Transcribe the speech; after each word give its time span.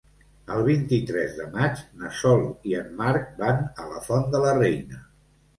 El 0.53 0.61
vint-i-tres 0.67 1.35
de 1.41 1.45
maig 1.57 1.83
na 2.03 2.11
Sol 2.21 2.41
i 2.71 2.75
en 2.79 2.89
Marc 3.03 3.29
van 3.45 3.63
a 3.85 3.89
la 3.93 4.03
Font 4.09 4.27
de 4.33 4.43
la 4.47 4.57
Reina. 4.65 5.07